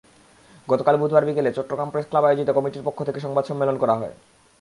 গতকাল 0.67 0.95
বুধবার 0.97 1.23
বিকেলে 1.25 1.49
চট্টগ্রাম 1.53 1.89
প্রেসক্লাবে 1.89 2.27
আয়োজিত 2.27 2.49
কমিটির 2.57 2.85
পক্ষ 2.85 2.99
থেকে 3.03 3.19
সংবাদ 3.19 3.43
সম্মেলন 3.49 3.75
করা। 3.79 3.95